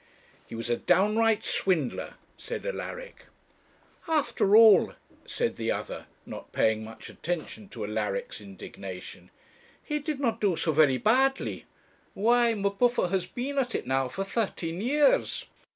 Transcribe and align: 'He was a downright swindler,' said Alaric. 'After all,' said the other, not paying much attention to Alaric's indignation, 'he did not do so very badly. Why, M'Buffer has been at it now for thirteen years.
'He 0.47 0.55
was 0.55 0.71
a 0.71 0.77
downright 0.77 1.43
swindler,' 1.45 2.15
said 2.35 2.65
Alaric. 2.65 3.25
'After 4.07 4.55
all,' 4.55 4.93
said 5.27 5.57
the 5.57 5.71
other, 5.71 6.07
not 6.25 6.51
paying 6.51 6.83
much 6.83 7.07
attention 7.07 7.69
to 7.69 7.83
Alaric's 7.85 8.41
indignation, 8.41 9.29
'he 9.83 9.99
did 9.99 10.19
not 10.19 10.41
do 10.41 10.55
so 10.55 10.71
very 10.71 10.97
badly. 10.97 11.65
Why, 12.15 12.55
M'Buffer 12.55 13.09
has 13.09 13.27
been 13.27 13.59
at 13.59 13.75
it 13.75 13.85
now 13.85 14.07
for 14.07 14.23
thirteen 14.23 14.81
years. 14.81 15.45